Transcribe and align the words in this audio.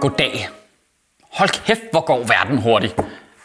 Goddag. 0.00 0.48
Hold 1.32 1.48
kæft, 1.66 1.80
hvor 1.90 2.00
går 2.00 2.18
verden 2.18 2.58
hurtigt. 2.58 2.94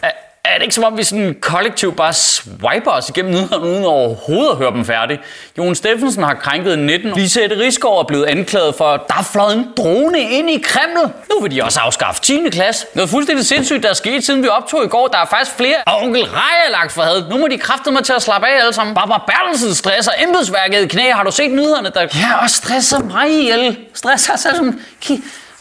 Er, 0.03 0.11
er 0.45 0.53
det 0.53 0.61
ikke 0.61 0.75
som 0.75 0.83
om, 0.83 0.97
vi 0.97 1.03
sådan 1.03 1.37
kollektivt 1.41 1.95
bare 1.95 2.13
swiper 2.13 2.91
os 2.91 3.09
igennem 3.09 3.31
nyhederne 3.33 3.65
uden 3.65 3.85
overhovedet 3.85 4.51
at 4.51 4.57
høre 4.57 4.71
dem 4.71 4.85
færdig? 4.85 5.19
Jon 5.57 5.75
Steffensen 5.75 6.23
har 6.23 6.33
krænket 6.33 6.79
19. 6.79 7.11
Lisette 7.11 7.59
Rigsgaard 7.59 7.99
er 7.99 8.03
blevet 8.03 8.25
anklaget 8.25 8.75
for, 8.75 8.85
at 8.85 9.01
der 9.07 9.15
er 9.19 9.23
fløjet 9.23 9.57
en 9.57 9.67
drone 9.77 10.19
ind 10.21 10.49
i 10.49 10.63
Kreml. 10.65 11.11
Nu 11.33 11.41
vil 11.41 11.51
de 11.51 11.63
også 11.63 11.79
afskaffe 11.79 12.21
10. 12.21 12.49
klasse. 12.51 12.85
Noget 12.95 13.09
fuldstændig 13.09 13.45
sindssygt, 13.45 13.83
der 13.83 13.89
er 13.89 13.93
sket, 13.93 14.25
siden 14.25 14.43
vi 14.43 14.47
optog 14.47 14.85
i 14.85 14.87
går. 14.87 15.07
Der 15.07 15.17
er 15.17 15.25
faktisk 15.25 15.57
flere. 15.57 15.75
Og 15.85 16.01
onkel 16.01 16.23
Rej 16.23 16.65
er 16.67 16.71
lagt 16.71 16.91
for 16.91 17.01
had. 17.01 17.29
Nu 17.29 17.37
må 17.37 17.47
de 17.47 17.57
kræfte 17.57 17.91
mig 17.91 18.03
til 18.03 18.13
at 18.13 18.21
slappe 18.21 18.47
af 18.47 18.59
alle 18.59 18.73
sammen. 18.73 18.95
Barbara 18.95 19.23
Bertelsen 19.27 19.75
stresser 19.75 20.11
embedsværket 20.27 20.83
i 20.83 20.87
knæ. 20.87 21.11
Har 21.11 21.23
du 21.23 21.31
set 21.31 21.51
nyhederne? 21.51 21.89
Der... 21.89 22.01
Ja, 22.01 22.43
og 22.43 22.49
stresser 22.49 22.99
mig 22.99 23.29
ihjel. 23.29 23.77
Stresser 23.93 24.35
sig 24.35 24.51
som... 24.55 24.79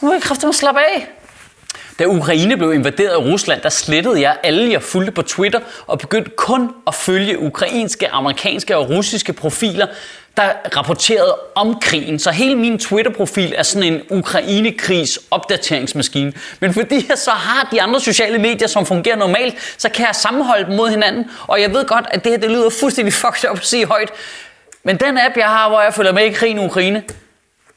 Nu 0.01 0.09
er 0.09 0.13
jeg 0.13 0.21
kræfte 0.21 0.45
mig 0.45 0.55
slappe 0.55 0.81
af. 0.81 1.07
Da 1.99 2.05
Ukraine 2.05 2.57
blev 2.57 2.73
invaderet 2.73 3.09
af 3.09 3.17
Rusland, 3.17 3.61
der 3.61 3.69
slettede 3.69 4.21
jeg 4.21 4.37
alle, 4.43 4.71
jeg 4.71 4.81
fulgte 4.81 5.11
på 5.11 5.21
Twitter, 5.21 5.59
og 5.87 5.99
begyndte 5.99 6.31
kun 6.37 6.71
at 6.87 6.95
følge 6.95 7.39
ukrainske, 7.39 8.09
amerikanske 8.09 8.77
og 8.77 8.89
russiske 8.89 9.33
profiler, 9.33 9.87
der 10.37 10.51
rapporterede 10.77 11.35
om 11.55 11.79
krigen. 11.81 12.19
Så 12.19 12.31
hele 12.31 12.55
min 12.55 12.79
Twitter-profil 12.79 13.53
er 13.57 13.63
sådan 13.63 13.93
en 13.93 14.01
Ukraine-krigs 14.09 15.19
opdateringsmaskine. 15.31 16.33
Men 16.59 16.73
fordi 16.73 17.05
jeg 17.09 17.17
så 17.17 17.31
har 17.31 17.67
de 17.71 17.81
andre 17.81 17.99
sociale 17.99 18.37
medier, 18.37 18.67
som 18.67 18.85
fungerer 18.85 19.15
normalt, 19.15 19.55
så 19.77 19.89
kan 19.89 20.05
jeg 20.05 20.15
sammenholde 20.15 20.65
dem 20.65 20.75
mod 20.75 20.89
hinanden. 20.89 21.25
Og 21.47 21.61
jeg 21.61 21.73
ved 21.73 21.85
godt, 21.85 22.05
at 22.11 22.23
det 22.23 22.31
her 22.31 22.39
det 22.39 22.51
lyder 22.51 22.69
fuldstændig 22.69 23.13
fucked 23.23 23.49
up 23.49 23.57
at 23.57 23.65
sige 23.65 23.85
højt. 23.85 24.09
Men 24.83 24.97
den 24.97 25.17
app, 25.17 25.37
jeg 25.37 25.47
har, 25.47 25.69
hvor 25.69 25.81
jeg 25.81 25.93
følger 25.93 26.11
med 26.11 26.25
i 26.25 26.31
krigen 26.31 26.59
i 26.59 26.65
Ukraine, 26.65 27.03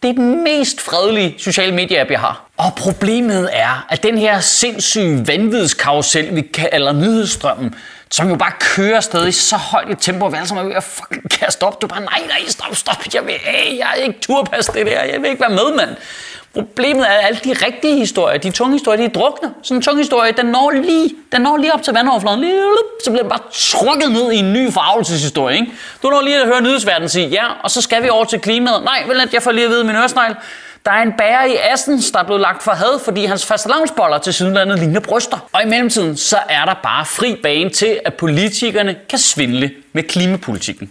det 0.02 0.10
er 0.10 0.14
den 0.14 0.44
mest 0.44 0.80
fredelige 0.80 1.34
sociale 1.38 1.74
medie-app, 1.74 2.10
jeg 2.10 2.20
har. 2.20 2.44
Og 2.56 2.74
problemet 2.76 3.50
er, 3.52 3.86
at 3.88 4.02
den 4.02 4.18
her 4.18 4.40
sindssyge 4.40 5.26
vanvidskarusel, 5.26 6.34
vi 6.34 6.42
kalder 6.42 6.92
nyhedsstrømmen, 6.92 7.74
som 8.10 8.28
jo 8.28 8.36
bare 8.36 8.52
kører 8.60 9.00
stadig 9.00 9.34
så 9.34 9.56
højt 9.56 9.90
i 9.90 9.94
tempo, 9.94 10.26
at 10.26 10.32
vi 10.32 10.36
alle 10.36 10.48
sammen 10.48 10.64
er 10.64 10.68
ved 10.68 10.76
at 10.76 10.82
fucking 10.82 11.30
kaste 11.30 11.62
op. 11.62 11.82
Du 11.82 11.86
er 11.86 11.88
bare, 11.88 12.00
nej, 12.00 12.20
nej, 12.28 12.48
stop, 12.48 12.76
stop, 12.76 13.04
jeg 13.14 13.26
vil, 13.26 13.34
hey, 13.34 13.78
jeg 13.78 13.88
er 13.90 13.94
ikke 13.94 14.20
turpas 14.20 14.66
det 14.66 14.86
der, 14.86 15.02
jeg 15.02 15.22
vil 15.22 15.30
ikke 15.30 15.40
være 15.40 15.50
med, 15.50 15.76
mand. 15.76 15.96
Problemet 16.58 17.08
er, 17.08 17.12
at 17.12 17.26
alle 17.26 17.40
de 17.44 17.52
rigtige 17.66 17.96
historier, 17.96 18.38
de 18.38 18.50
tunge 18.50 18.72
historier, 18.72 18.96
de 18.96 19.04
er 19.04 19.08
drukne. 19.08 19.50
Sådan 19.62 19.76
en 19.76 19.82
tung 19.82 19.98
historie, 19.98 20.32
den 20.32 20.46
når 20.46 20.70
lige, 20.70 21.14
den 21.32 21.40
når 21.40 21.56
lige 21.56 21.74
op 21.74 21.82
til 21.82 21.94
vandoverfladen, 21.94 22.40
lige, 22.40 22.54
så 23.04 23.10
bliver 23.10 23.22
den 23.22 23.30
bare 23.30 23.40
trukket 23.52 24.12
ned 24.12 24.32
i 24.32 24.36
en 24.36 24.52
ny 24.52 24.72
farvelseshistorie. 24.72 25.56
Ikke? 25.56 25.72
Du 26.02 26.10
når 26.10 26.20
lige 26.20 26.40
at 26.40 26.46
høre 26.46 26.62
nyhedsverdenen 26.62 27.08
sige, 27.08 27.28
ja, 27.28 27.44
og 27.62 27.70
så 27.70 27.80
skal 27.80 28.02
vi 28.02 28.08
over 28.08 28.24
til 28.24 28.40
klimaet. 28.40 28.82
Nej, 28.84 29.04
vel 29.06 29.28
jeg 29.32 29.42
får 29.42 29.52
lige 29.52 29.64
at 29.64 29.70
vide 29.70 29.84
min 29.84 29.96
øresnegl. 29.96 30.34
Der 30.84 30.90
er 30.90 31.02
en 31.02 31.12
bærer 31.18 31.44
i 31.44 31.56
Assens, 31.72 32.10
der 32.10 32.18
er 32.18 32.22
blevet 32.22 32.40
lagt 32.40 32.62
for 32.62 32.72
had, 32.72 32.98
fordi 33.04 33.24
hans 33.24 33.46
fastelavnsboller 33.46 34.18
til 34.18 34.34
sydenlandet 34.34 34.78
ligner 34.78 35.00
bryster. 35.00 35.48
Og 35.52 35.62
i 35.62 35.66
mellemtiden, 35.66 36.16
så 36.16 36.38
er 36.48 36.64
der 36.64 36.74
bare 36.82 37.06
fri 37.06 37.36
bane 37.42 37.70
til, 37.70 38.00
at 38.04 38.14
politikerne 38.14 38.96
kan 39.08 39.18
svindle 39.18 39.70
med 39.92 40.02
klimapolitikken. 40.02 40.90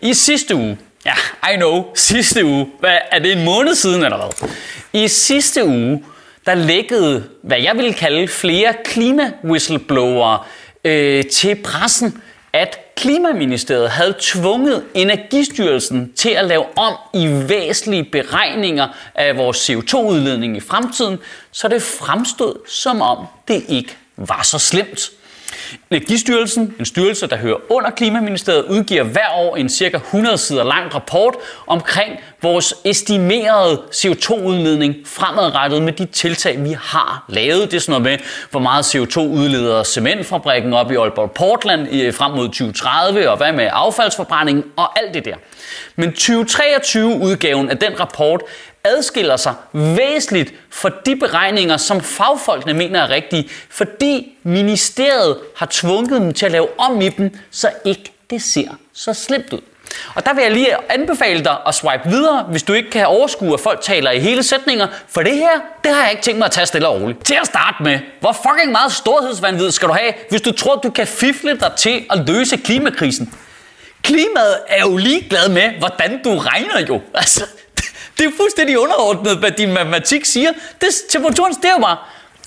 I 0.00 0.14
sidste 0.14 0.56
uge, 0.56 0.78
ja, 1.04 1.12
I 1.52 1.56
know, 1.56 1.84
sidste 1.94 2.44
uge, 2.44 2.68
hvad, 2.80 2.96
er 3.10 3.18
det 3.18 3.32
en 3.32 3.44
måned 3.44 3.74
siden 3.74 4.04
eller 4.04 4.16
hvad? 4.16 4.48
I 4.92 5.08
sidste 5.08 5.64
uge, 5.64 6.04
der 6.46 6.54
lækkede, 6.54 7.24
hvad 7.42 7.60
jeg 7.60 7.76
vil 7.76 7.94
kalde 7.94 8.28
flere 8.28 8.74
klima-whistleblowere 8.84 10.38
øh, 10.84 11.24
til 11.24 11.54
pressen, 11.54 12.22
at 12.52 12.78
Klimaministeriet 12.96 13.90
havde 13.90 14.14
tvunget 14.20 14.84
Energistyrelsen 14.94 16.12
til 16.12 16.28
at 16.28 16.44
lave 16.44 16.78
om 16.78 16.94
i 17.14 17.28
væsentlige 17.48 18.04
beregninger 18.04 18.88
af 19.14 19.36
vores 19.36 19.70
CO2-udledning 19.70 20.56
i 20.56 20.60
fremtiden, 20.60 21.18
så 21.52 21.68
det 21.68 21.82
fremstod 21.82 22.54
som 22.68 23.00
om 23.02 23.26
det 23.48 23.64
ikke 23.68 23.96
var 24.16 24.42
så 24.42 24.58
slemt. 24.58 25.10
Energistyrelsen, 25.90 26.74
en 26.78 26.84
styrelse, 26.84 27.26
der 27.26 27.36
hører 27.36 27.56
under 27.68 27.90
Klimaministeriet, 27.90 28.64
udgiver 28.64 29.02
hver 29.02 29.30
år 29.34 29.56
en 29.56 29.68
cirka 29.68 29.96
100 29.96 30.38
sider 30.38 30.64
lang 30.64 30.94
rapport 30.94 31.34
omkring 31.66 32.12
vores 32.42 32.74
estimerede 32.84 33.82
CO2-udledning 33.92 34.94
fremadrettet 35.06 35.82
med 35.82 35.92
de 35.92 36.06
tiltag, 36.06 36.64
vi 36.64 36.76
har 36.80 37.24
lavet. 37.28 37.70
Det 37.70 37.76
er 37.76 37.80
sådan 37.80 38.02
noget 38.02 38.20
med, 38.20 38.26
hvor 38.50 38.60
meget 38.60 38.94
CO2 38.94 39.20
udleder 39.20 39.82
cementfabrikken 39.82 40.72
op 40.72 40.92
i 40.92 40.94
Aalborg 40.94 41.30
Portland 41.30 42.12
frem 42.12 42.32
mod 42.32 42.46
2030, 42.46 43.30
og 43.30 43.36
hvad 43.36 43.52
med 43.52 43.68
affaldsforbrændingen 43.72 44.64
og 44.76 44.98
alt 44.98 45.14
det 45.14 45.24
der. 45.24 45.34
Men 45.96 46.10
2023-udgaven 46.10 47.70
af 47.70 47.78
den 47.78 48.00
rapport 48.00 48.42
adskiller 48.84 49.36
sig 49.36 49.54
væsentligt 49.72 50.54
fra 50.70 50.90
de 51.06 51.16
beregninger, 51.16 51.76
som 51.76 52.00
fagfolkene 52.00 52.74
mener 52.74 53.00
er 53.00 53.10
rigtige, 53.10 53.50
fordi 53.70 54.38
ministeriet 54.42 55.38
har 55.56 55.68
tvunget 55.70 56.20
dem 56.20 56.34
til 56.34 56.46
at 56.46 56.52
lave 56.52 56.80
om 56.80 57.00
i 57.00 57.08
dem, 57.08 57.36
så 57.50 57.70
ikke 57.84 58.12
det 58.30 58.42
ser 58.42 58.68
så 58.92 59.14
slemt 59.14 59.52
ud. 59.52 59.60
Og 60.14 60.26
der 60.26 60.34
vil 60.34 60.42
jeg 60.42 60.52
lige 60.52 60.76
anbefale 60.88 61.44
dig 61.44 61.56
at 61.66 61.74
swipe 61.74 62.08
videre, 62.08 62.42
hvis 62.42 62.62
du 62.62 62.72
ikke 62.72 62.90
kan 62.90 63.06
overskue, 63.06 63.54
at 63.54 63.60
folk 63.60 63.80
taler 63.80 64.10
i 64.10 64.18
hele 64.20 64.42
sætninger. 64.42 64.86
For 65.08 65.22
det 65.22 65.36
her, 65.36 65.50
det 65.84 65.94
har 65.94 66.02
jeg 66.02 66.10
ikke 66.10 66.22
tænkt 66.22 66.38
mig 66.38 66.46
at 66.46 66.52
tage 66.52 66.66
stille 66.66 66.88
og 66.88 67.00
roligt. 67.00 67.24
Til 67.24 67.34
at 67.40 67.46
starte 67.46 67.82
med, 67.82 67.98
hvor 68.20 68.32
fucking 68.32 68.72
meget 68.72 68.92
storhedsvandvid 68.92 69.70
skal 69.70 69.88
du 69.88 69.92
have, 69.92 70.12
hvis 70.30 70.40
du 70.40 70.52
tror, 70.52 70.76
du 70.76 70.90
kan 70.90 71.06
fifle 71.06 71.58
dig 71.60 71.72
til 71.76 72.04
at 72.10 72.28
løse 72.28 72.56
klimakrisen? 72.56 73.34
Klimaet 74.02 74.58
er 74.68 74.80
jo 74.80 74.96
ligeglad 74.96 75.48
med, 75.48 75.70
hvordan 75.78 76.22
du 76.24 76.38
regner 76.38 76.86
jo. 76.88 77.00
Altså, 77.14 77.44
det 78.18 78.26
er 78.26 78.30
fuldstændig 78.36 78.78
underordnet, 78.78 79.38
hvad 79.38 79.50
din 79.50 79.72
matematik 79.72 80.24
siger. 80.24 80.50
Det, 80.80 80.88
temperaturen 81.10 81.54
stiger 81.54 81.78
bare. 81.78 81.96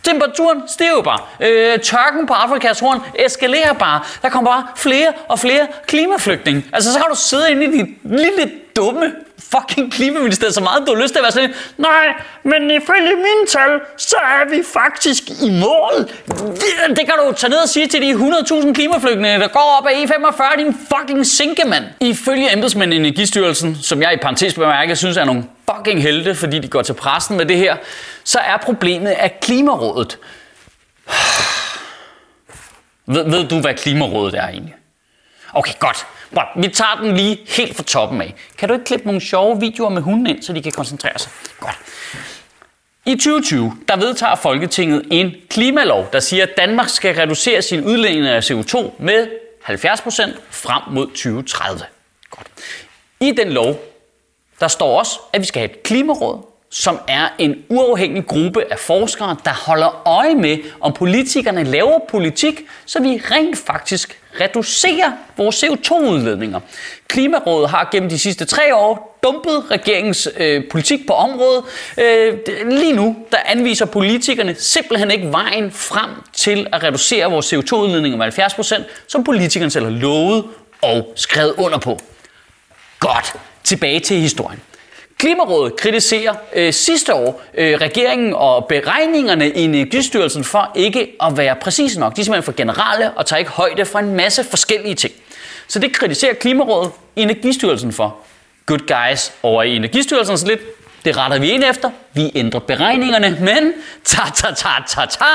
Temperaturen 0.03 0.61
stiger 0.67 1.01
bare. 1.01 1.19
Øh, 1.39 1.79
tørken 1.79 2.27
på 2.27 2.33
Afrikas 2.33 2.79
horn 2.79 3.01
eskalerer 3.19 3.73
bare. 3.73 4.01
Der 4.21 4.29
kommer 4.29 4.51
bare 4.51 4.67
flere 4.75 5.13
og 5.27 5.39
flere 5.39 5.67
klimaflygtninge. 5.87 6.65
Altså, 6.73 6.93
så 6.93 6.99
kan 6.99 7.07
du 7.09 7.15
sidde 7.15 7.51
inde 7.51 7.65
i 7.65 7.71
dit 7.71 7.85
lille 8.03 8.51
dumme 8.75 9.11
fucking 9.51 9.91
klimaministeriet 9.91 10.55
så 10.55 10.61
meget, 10.61 10.87
du 10.87 10.95
har 10.95 11.01
lyst 11.01 11.13
til 11.13 11.19
at 11.19 11.23
være 11.23 11.31
sådan 11.31 11.53
Nej, 11.77 12.05
men 12.43 12.71
ifølge 12.71 13.15
mine 13.15 13.45
tal, 13.49 13.79
så 13.97 14.15
er 14.15 14.49
vi 14.49 14.63
faktisk 14.73 15.23
i 15.29 15.49
mål. 15.49 16.09
Det, 16.27 16.97
det 16.97 17.05
kan 17.05 17.13
du 17.25 17.33
tage 17.37 17.49
ned 17.49 17.57
og 17.57 17.69
sige 17.69 17.87
til 17.87 18.01
de 18.01 18.11
100.000 18.11 18.73
klimaflygtninge, 18.73 19.39
der 19.39 19.47
går 19.47 19.77
op 19.79 19.87
ad 19.87 19.91
E45, 19.91 20.59
din 20.59 20.75
fucking 20.93 21.25
sinkemand. 21.25 21.85
Ifølge 22.01 22.53
embedsmænd 22.53 22.93
i 22.93 22.95
Energistyrelsen, 22.95 23.77
som 23.81 24.01
jeg 24.01 24.13
i 24.13 24.17
parentes 24.17 24.53
bemærket 24.53 24.97
synes 24.97 25.17
er 25.17 25.25
nogle 25.25 25.43
fucking 25.71 26.01
helte, 26.01 26.35
fordi 26.35 26.59
de 26.59 26.67
går 26.67 26.81
til 26.81 26.93
pressen 26.93 27.37
med 27.37 27.45
det 27.45 27.57
her, 27.57 27.75
så 28.23 28.39
er 28.39 28.57
problemet, 28.57 29.11
at 29.11 29.39
Klimarådet... 29.39 30.17
Ved, 33.07 33.29
ved 33.29 33.47
du, 33.47 33.59
hvad 33.59 33.73
Klimarådet 33.73 34.35
er 34.35 34.47
egentlig? 34.47 34.75
Okay, 35.55 35.73
godt. 35.79 36.07
Bra, 36.33 36.47
Vi 36.55 36.67
tager 36.67 36.99
den 37.01 37.17
lige 37.17 37.40
helt 37.47 37.75
fra 37.75 37.84
toppen 37.84 38.22
af. 38.22 38.35
Kan 38.57 38.69
du 38.69 38.73
ikke 38.73 38.85
klippe 38.85 39.05
nogle 39.05 39.22
sjove 39.22 39.59
videoer 39.59 39.90
med 39.90 40.02
hunden 40.02 40.28
ind, 40.28 40.43
så 40.43 40.53
de 40.53 40.61
kan 40.61 40.72
koncentrere 40.72 41.19
sig? 41.19 41.31
Godt. 41.59 41.78
I 43.05 43.16
2020, 43.16 43.78
der 43.87 43.97
vedtager 43.97 44.35
Folketinget 44.35 45.07
en 45.11 45.31
klimalov, 45.49 46.07
der 46.13 46.19
siger, 46.19 46.43
at 46.43 46.57
Danmark 46.57 46.90
skal 46.90 47.16
reducere 47.16 47.61
sin 47.61 47.85
udledning 47.85 48.28
af 48.28 48.52
CO2 48.52 48.91
med 48.99 49.28
70% 49.63 50.40
frem 50.49 50.81
mod 50.87 51.07
2030. 51.07 51.81
Godt. 52.29 52.47
I 53.19 53.31
den 53.31 53.49
lov, 53.49 53.79
der 54.59 54.67
står 54.67 54.99
også, 54.99 55.19
at 55.34 55.41
vi 55.41 55.46
skal 55.46 55.59
have 55.59 55.72
et 55.72 55.84
klimaråd, 55.84 56.54
som 56.70 57.00
er 57.08 57.28
en 57.40 57.56
uafhængig 57.70 58.26
gruppe 58.28 58.72
af 58.72 58.79
forskere, 58.79 59.38
der 59.46 59.53
holder 59.66 60.08
øje 60.08 60.35
med, 60.35 60.58
om 60.82 60.94
politikerne 60.94 61.64
laver 61.64 62.00
politik, 62.09 62.62
så 62.85 63.00
vi 63.00 63.22
rent 63.32 63.58
faktisk 63.58 64.20
reducerer 64.41 65.12
vores 65.38 65.64
CO2-udledninger. 65.64 66.59
Klimarådet 67.08 67.70
har 67.70 67.90
gennem 67.91 68.09
de 68.09 68.20
sidste 68.20 68.46
tre 68.46 68.76
år 68.76 69.20
dumpet 69.23 69.72
regeringens 69.72 70.29
øh, 70.38 70.64
politik 70.72 71.08
på 71.08 71.14
området. 71.14 71.64
Øh, 71.97 72.38
lige 72.70 72.94
nu 72.94 73.16
der 73.32 73.38
anviser 73.46 73.85
politikerne 73.85 74.56
simpelthen 74.56 75.12
ikke 75.12 75.32
vejen 75.32 75.72
frem 75.72 76.09
til 76.34 76.67
at 76.73 76.84
reducere 76.84 77.32
vores 77.32 77.53
CO2-udledninger 77.53 78.17
med 78.17 78.40
70%, 78.40 78.84
som 79.08 79.23
politikerne 79.23 79.72
selv 79.72 79.85
har 79.85 79.91
lovet 79.91 80.46
og 80.82 81.14
skrevet 81.16 81.53
under 81.58 81.78
på. 81.78 82.00
Godt, 83.00 83.34
tilbage 83.64 84.00
til 84.00 84.17
historien. 84.17 84.62
Klimarådet 85.25 85.75
kritiserer 85.75 86.33
øh, 86.55 86.73
sidste 86.73 87.13
år 87.13 87.41
øh, 87.53 87.77
regeringen 87.81 88.33
og 88.33 88.66
beregningerne 88.66 89.49
i 89.49 89.61
Energistyrelsen 89.61 90.43
for 90.43 90.72
ikke 90.75 91.11
at 91.22 91.37
være 91.37 91.55
præcise 91.55 91.99
nok. 91.99 92.16
De 92.16 92.22
er 92.22 92.25
simpelthen 92.25 92.43
for 92.43 92.57
generelle 92.57 93.11
og 93.11 93.25
tager 93.25 93.37
ikke 93.37 93.51
højde 93.51 93.85
for 93.85 93.99
en 93.99 94.16
masse 94.16 94.43
forskellige 94.43 94.95
ting. 94.95 95.13
Så 95.67 95.79
det 95.79 95.93
kritiserer 95.93 96.33
Klimarådet 96.33 96.91
Energistyrelsen 97.16 97.91
for. 97.93 98.17
Good 98.66 98.79
guys 98.79 99.31
over 99.43 99.63
i 99.63 99.75
Energistyrelsen 99.75 100.37
så 100.37 100.47
lidt. 100.47 100.59
Det 101.05 101.17
retter 101.17 101.39
vi 101.39 101.49
ind 101.49 101.63
efter. 101.63 101.89
Vi 102.13 102.31
ændrer 102.35 102.59
beregningerne, 102.59 103.37
men 103.39 103.73
ta 104.03 104.21
ta 104.35 104.47
ta 104.53 104.69
ta 104.87 105.05
ta 105.05 105.25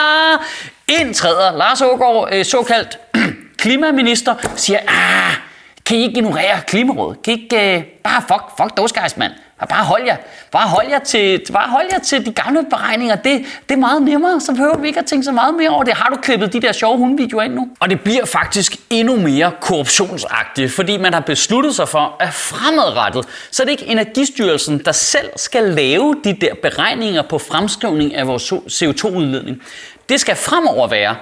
indtræder 0.88 1.56
Lars 1.56 1.80
Ågaard, 1.80 2.28
øh, 2.32 2.44
såkaldt 2.44 2.98
klimaminister, 3.62 4.34
siger, 4.56 4.78
ah, 4.88 5.49
kan 5.90 5.98
I 5.98 6.02
ikke 6.02 6.16
ignorere 6.16 6.60
Klimarådet? 6.66 7.22
Kan 7.22 7.34
I 7.34 7.42
ikke 7.42 7.76
uh, 7.76 7.84
bare 8.02 8.22
fuck, 8.22 8.42
fuck 8.56 8.76
those 8.76 8.94
guys, 9.00 9.16
mand? 9.16 9.32
Bare 9.68 9.84
hold 9.84 10.02
jer. 10.06 10.16
Bare 10.52 10.68
hold 10.68 10.86
jer 10.88 10.98
til, 10.98 11.42
bare 11.52 11.68
hold 11.68 11.86
jer 11.92 11.98
til 11.98 12.26
de 12.26 12.32
gamle 12.32 12.66
beregninger. 12.70 13.16
Det, 13.16 13.44
det 13.68 13.74
er 13.74 13.78
meget 13.78 14.02
nemmere, 14.02 14.40
så 14.40 14.52
behøver 14.52 14.78
vi 14.78 14.86
ikke 14.86 15.00
at 15.00 15.06
tænke 15.06 15.24
så 15.24 15.32
meget 15.32 15.54
mere 15.54 15.70
over 15.70 15.84
det. 15.84 15.94
Har 15.94 16.08
du 16.08 16.16
klippet 16.16 16.52
de 16.52 16.60
der 16.60 16.72
sjove 16.72 16.98
hundevideoer 16.98 17.42
ind 17.42 17.54
nu? 17.54 17.68
Og 17.80 17.90
det 17.90 18.00
bliver 18.00 18.24
faktisk 18.24 18.76
endnu 18.90 19.16
mere 19.16 19.52
korruptionsagtigt, 19.60 20.72
fordi 20.72 20.96
man 20.96 21.12
har 21.14 21.20
besluttet 21.20 21.74
sig 21.74 21.88
for, 21.88 22.16
at 22.20 22.34
fremadrettet, 22.34 23.24
så 23.50 23.62
er 23.62 23.64
det 23.64 23.70
ikke 23.70 23.86
Energistyrelsen, 23.86 24.84
der 24.84 24.92
selv 24.92 25.30
skal 25.36 25.62
lave 25.62 26.16
de 26.24 26.36
der 26.40 26.54
beregninger 26.62 27.22
på 27.22 27.38
fremskrivning 27.38 28.14
af 28.14 28.26
vores 28.26 28.52
CO2-udledning. 28.52 29.62
Det 30.08 30.20
skal 30.20 30.36
fremover 30.36 30.88
være 30.88 31.16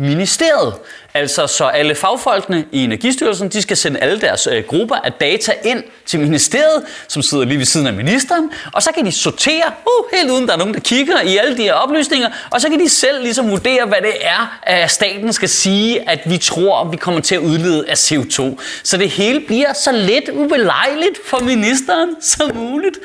ministeriet. 0.00 0.74
Altså 1.14 1.46
så 1.46 1.64
alle 1.64 1.94
fagfolkene 1.94 2.64
i 2.72 2.84
Energistyrelsen, 2.84 3.48
de 3.48 3.62
skal 3.62 3.76
sende 3.76 4.00
alle 4.00 4.20
deres 4.20 4.46
øh, 4.46 4.64
grupper 4.64 4.96
af 4.96 5.12
data 5.12 5.52
ind 5.64 5.82
til 6.06 6.20
ministeriet, 6.20 6.82
som 7.08 7.22
sidder 7.22 7.44
lige 7.44 7.58
ved 7.58 7.64
siden 7.64 7.86
af 7.86 7.92
ministeren, 7.92 8.50
og 8.72 8.82
så 8.82 8.90
kan 8.94 9.06
de 9.06 9.12
sortere, 9.12 9.62
uh, 9.66 10.18
helt 10.18 10.30
uden 10.30 10.46
der 10.46 10.52
er 10.52 10.58
nogen, 10.58 10.74
der 10.74 10.80
kigger 10.80 11.20
i 11.20 11.36
alle 11.36 11.56
de 11.56 11.62
her 11.62 11.72
oplysninger, 11.72 12.28
og 12.50 12.60
så 12.60 12.68
kan 12.68 12.80
de 12.80 12.88
selv 12.88 13.22
ligesom 13.22 13.50
vurdere, 13.50 13.86
hvad 13.86 13.98
det 14.02 14.14
er, 14.20 14.58
at 14.62 14.90
staten 14.90 15.32
skal 15.32 15.48
sige, 15.48 16.10
at 16.10 16.20
vi 16.26 16.38
tror, 16.38 16.84
vi 16.84 16.96
kommer 16.96 17.20
til 17.20 17.34
at 17.34 17.40
udlede 17.40 17.84
af 17.88 17.94
CO2. 17.94 18.60
Så 18.82 18.96
det 18.96 19.10
hele 19.10 19.40
bliver 19.40 19.72
så 19.72 19.92
lidt 19.92 20.28
ubelejligt 20.28 21.18
for 21.26 21.38
ministeren 21.38 22.08
som 22.20 22.56
muligt. 22.56 22.96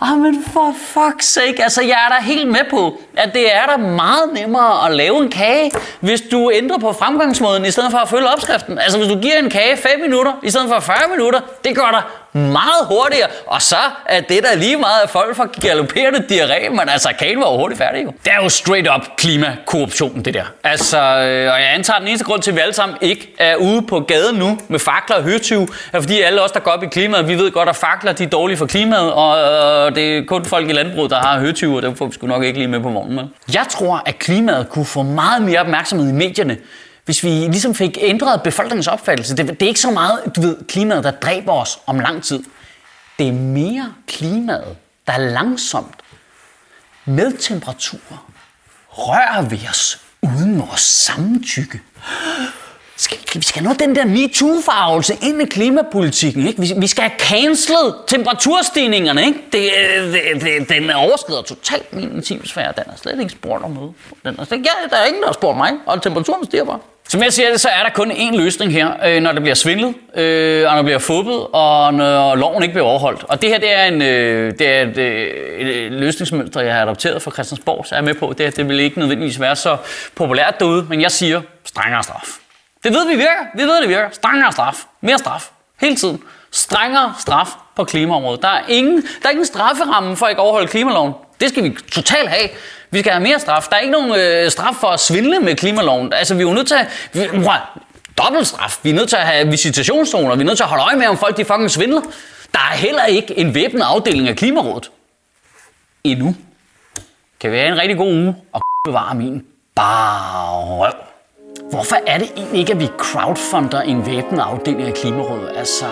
Ah, 0.00 0.16
men 0.16 0.44
for 0.52 0.74
fuck's 0.94 1.24
sake, 1.24 1.62
altså 1.62 1.82
jeg 1.82 1.98
er 2.10 2.14
da 2.14 2.22
helt 2.22 2.48
med 2.48 2.64
på, 2.70 3.00
at 3.16 3.30
det 3.34 3.54
er 3.54 3.66
da 3.66 3.76
meget 3.76 4.30
nemmere 4.34 4.86
at 4.86 4.96
lave 4.96 5.22
en 5.22 5.30
kage, 5.30 5.70
hvis 6.00 6.20
du 6.20 6.50
ændrer 6.54 6.78
på 6.78 6.92
fremgangsmåden 6.92 7.64
i 7.64 7.70
stedet 7.70 7.90
for 7.90 7.98
at 7.98 8.08
følge 8.08 8.28
opskriften. 8.28 8.78
Altså 8.78 8.98
hvis 8.98 9.10
du 9.10 9.18
giver 9.20 9.38
en 9.38 9.50
kage 9.50 9.76
5 9.76 10.00
minutter 10.00 10.32
i 10.42 10.50
stedet 10.50 10.68
for 10.68 10.80
40 10.80 10.96
minutter, 11.10 11.40
det 11.64 11.76
gør 11.76 11.88
dig 11.90 12.02
meget 12.32 12.86
hurtigere. 12.88 13.28
Og 13.46 13.62
så 13.62 13.76
er 14.06 14.20
det 14.20 14.42
der 14.42 14.56
lige 14.56 14.76
meget, 14.76 15.00
at 15.04 15.10
folk 15.10 15.36
får 15.36 15.60
galopperende 15.60 16.24
diarré, 16.30 16.70
men 16.70 16.88
altså 16.88 17.08
kagen 17.18 17.40
var 17.40 17.50
jo 17.52 17.56
hurtigt 17.56 17.78
færdig 17.78 18.04
jo. 18.04 18.12
Det 18.24 18.32
er 18.32 18.42
jo 18.42 18.48
straight 18.48 18.88
up 18.94 19.16
klimakorruption, 19.16 20.22
det 20.22 20.34
der. 20.34 20.44
Altså, 20.64 20.96
øh, 20.98 21.52
og 21.52 21.60
jeg 21.60 21.74
antager, 21.74 21.98
den 21.98 22.08
eneste 22.08 22.24
grund 22.24 22.42
til, 22.42 22.50
at 22.50 22.54
vi 22.56 22.60
alle 22.60 22.74
sammen 22.74 22.98
ikke 23.00 23.34
er 23.38 23.56
ude 23.56 23.82
på 23.82 24.00
gaden 24.00 24.36
nu 24.36 24.58
med 24.68 24.78
fakler 24.78 25.16
og 25.16 25.22
hørtyv, 25.22 25.68
er 25.92 26.00
fordi 26.00 26.20
alle 26.20 26.42
os, 26.42 26.52
der 26.52 26.60
går 26.60 26.70
op 26.70 26.82
i 26.82 26.86
klimaet, 26.86 27.28
vi 27.28 27.34
ved 27.34 27.50
godt, 27.50 27.68
at 27.68 27.76
fakler 27.76 28.12
de 28.12 28.24
er 28.24 28.28
dårlige 28.28 28.56
for 28.56 28.66
klimaet, 28.66 29.12
og 29.12 29.38
øh, 29.38 29.94
det 29.94 30.18
er 30.18 30.24
kun 30.26 30.44
folk 30.44 30.70
i 30.70 30.72
landbruget, 30.72 31.10
der 31.10 31.18
har 31.18 31.38
hørtyv, 31.38 31.74
og 31.74 31.82
dem 31.82 31.96
får 31.96 32.06
vi 32.06 32.12
sgu 32.12 32.26
nok 32.26 32.44
ikke 32.44 32.58
lige 32.58 32.68
med 32.68 32.80
på 32.80 32.88
morgenen. 32.88 33.30
Jeg 33.54 33.66
tror, 33.70 34.02
at 34.06 34.18
klimaet 34.18 34.68
kunne 34.70 34.86
få 34.86 35.02
meget 35.02 35.42
mere 35.42 35.60
opmærksomhed 35.60 36.08
i 36.08 36.12
medierne, 36.12 36.56
hvis 37.08 37.24
vi 37.24 37.28
ligesom 37.28 37.74
fik 37.74 37.98
ændret 38.00 38.42
befolkningens 38.42 38.86
opfattelse. 38.86 39.36
Det, 39.36 39.48
det 39.48 39.62
er 39.62 39.66
ikke 39.66 39.80
så 39.80 39.90
meget, 39.90 40.20
du 40.36 40.40
ved, 40.40 40.56
klimaet, 40.68 41.04
der 41.04 41.10
dræber 41.10 41.52
os 41.52 41.78
om 41.86 42.00
lang 42.00 42.24
tid. 42.24 42.42
Det 43.18 43.28
er 43.28 43.32
mere 43.32 43.94
klimaet, 44.06 44.76
der 45.06 45.18
langsomt 45.18 45.94
med 47.04 47.32
temperaturer 47.32 48.30
rører 48.88 49.42
ved 49.42 49.58
os 49.70 50.00
uden 50.22 50.58
vores 50.58 50.80
samtykke. 50.80 51.80
Skal, 52.96 53.18
vi 53.34 53.42
skal 53.42 53.62
nå 53.62 53.72
den 53.72 53.96
der 53.96 54.04
MeToo-farvelse 54.04 55.18
ind 55.22 55.42
i 55.42 55.44
klimapolitikken. 55.44 56.46
Ikke? 56.46 56.60
Vi, 56.60 56.72
vi 56.76 56.86
skal 56.86 57.04
have 57.04 57.18
cancelet 57.18 57.94
temperaturstigningerne. 58.06 59.26
Ikke? 59.26 59.38
Det, 59.52 59.70
det, 60.12 60.42
det, 60.42 60.68
den 60.68 60.90
overskrider 60.90 61.42
totalt 61.42 61.92
min 61.92 62.12
intimsfære. 62.16 62.72
Den 62.76 62.84
er 62.86 62.96
slet 62.96 63.20
ikke 63.20 63.32
spurgt 63.32 63.64
om 63.64 63.70
noget. 63.70 63.94
Den 64.24 64.36
er 64.38 64.44
slet, 64.44 64.58
ja, 64.58 64.88
der 64.90 64.96
er 64.96 65.06
ingen, 65.06 65.22
der 65.22 65.28
har 65.28 65.32
spurgt 65.32 65.56
mig, 65.56 65.72
og 65.86 66.02
temperaturen 66.02 66.44
stiger 66.44 66.64
bare. 66.64 66.78
Som 67.10 67.22
jeg 67.22 67.32
siger 67.32 67.50
det, 67.50 67.60
så 67.60 67.68
er 67.68 67.82
der 67.82 67.90
kun 67.90 68.12
én 68.12 68.36
løsning 68.36 68.72
her, 68.72 68.92
øh, 69.06 69.22
når 69.22 69.32
der 69.32 69.40
bliver 69.40 69.54
svindlet, 69.54 69.94
øh, 70.14 70.64
og 70.66 70.70
når 70.70 70.76
der 70.76 70.82
bliver 70.82 70.98
fubbet, 70.98 71.46
og 71.52 71.94
når 71.94 72.34
loven 72.34 72.62
ikke 72.62 72.72
bliver 72.72 72.86
overholdt. 72.86 73.24
Og 73.24 73.42
det 73.42 73.50
her 73.50 73.58
det 73.58 73.72
er, 73.72 73.84
en, 73.84 74.02
øh, 74.02 74.52
det 74.58 74.68
er 74.68 74.82
et, 74.82 74.98
øh, 74.98 75.26
et 75.60 75.92
løsningsmønster, 75.92 76.60
jeg 76.60 76.74
har 76.74 76.82
adopteret 76.82 77.22
fra 77.22 77.30
Christiansborg, 77.30 77.86
så 77.86 77.94
jeg 77.94 78.00
er 78.00 78.04
med 78.04 78.14
på. 78.14 78.34
Det, 78.38 78.56
det 78.56 78.68
vil 78.68 78.80
ikke 78.80 78.98
nødvendigvis 78.98 79.40
være 79.40 79.56
så 79.56 79.76
populært 80.14 80.60
derude, 80.60 80.86
men 80.88 81.00
jeg 81.00 81.10
siger 81.10 81.40
strengere 81.64 82.02
straf. 82.02 82.28
Det 82.84 82.92
ved 82.92 83.08
vi 83.08 83.14
virker. 83.14 83.44
Vi 83.54 83.62
ved, 83.62 83.80
det 83.80 83.88
virker. 83.88 84.08
Strengere 84.12 84.52
straf. 84.52 84.76
Mere 85.00 85.18
straf. 85.18 85.48
Hele 85.80 85.96
tiden. 85.96 86.22
Strengere 86.52 87.14
straf 87.18 87.48
på 87.76 87.84
klimaområdet. 87.84 88.42
Der 88.42 88.48
er 88.48 88.62
ingen, 88.68 89.02
der 89.22 89.28
er 89.28 89.30
ingen 89.30 89.46
strafferamme 89.46 90.16
for 90.16 90.26
at 90.26 90.30
ikke 90.30 90.42
overholde 90.42 90.68
klimaloven. 90.68 91.12
Det 91.40 91.48
skal 91.48 91.64
vi 91.64 91.76
totalt 91.92 92.28
have. 92.28 92.48
Vi 92.90 92.98
skal 92.98 93.12
have 93.12 93.22
mere 93.22 93.40
straf. 93.40 93.66
Der 93.70 93.76
er 93.76 93.80
ikke 93.80 93.92
nogen 93.92 94.14
øh, 94.14 94.50
straf 94.50 94.74
for 94.80 94.86
at 94.86 95.00
svindle 95.00 95.40
med 95.40 95.56
klimaloven. 95.56 96.12
Altså, 96.12 96.34
vi 96.34 96.42
er 96.42 96.48
jo 96.48 96.54
nødt 96.54 96.66
til 96.68 96.74
at... 96.74 96.86
Vi, 97.12 97.48
dobbelt 98.18 98.46
straf. 98.46 98.78
Vi 98.82 98.90
er 98.90 98.94
nødt 98.94 99.08
til 99.08 99.16
at 99.16 99.22
have 99.22 99.48
visitationszoner. 99.48 100.34
Vi 100.34 100.40
er 100.40 100.46
nødt 100.46 100.56
til 100.56 100.64
at 100.64 100.68
holde 100.68 100.84
øje 100.84 100.96
med, 100.96 101.06
om 101.06 101.18
folk 101.18 101.36
de 101.36 101.44
fucking 101.44 101.70
svindler. 101.70 102.00
Der 102.52 102.58
er 102.72 102.76
heller 102.76 103.04
ikke 103.04 103.38
en 103.38 103.54
væbnet 103.54 103.82
afdeling 103.82 104.28
af 104.28 104.36
Klimarådet. 104.36 104.90
Endnu. 106.04 106.36
Kan 107.40 107.52
vi 107.52 107.56
have 107.56 107.68
en 107.68 107.78
rigtig 107.78 107.96
god 107.96 108.12
uge 108.12 108.36
og 108.52 108.60
bevare 108.88 109.14
min 109.14 109.44
bare 109.74 110.60
røv. 110.60 110.92
Hvorfor 111.70 111.96
er 112.06 112.18
det 112.18 112.32
egentlig 112.36 112.60
ikke, 112.60 112.72
at 112.72 112.80
vi 112.80 112.88
crowdfunder 112.98 113.80
en 113.80 114.06
væbnet 114.06 114.40
afdeling 114.40 114.88
af 114.88 114.94
Klimarådet? 114.94 115.52
Altså, 115.56 115.86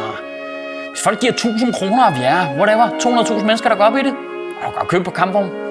hvis 0.91 1.03
folk 1.03 1.21
giver 1.21 1.33
1000 1.33 1.75
kroner, 1.75 2.05
og 2.07 2.15
vi 2.15 2.23
er, 2.23 2.57
whatever, 2.59 2.89
200.000 2.89 3.45
mennesker, 3.45 3.69
der 3.69 3.77
går 3.77 3.85
op 3.85 3.97
i 3.97 4.03
det, 4.03 4.15
og 4.63 4.73
du 4.73 4.79
kan 4.79 4.89
købe 4.89 5.05
på 5.05 5.11
kampvogn, 5.11 5.66